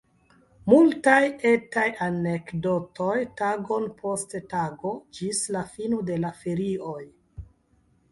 [0.71, 6.99] Multaj etaj anekdotoj, tagon post tago, ĝis la fino de la ferioj.